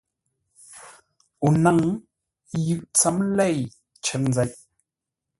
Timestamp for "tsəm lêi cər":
2.97-4.19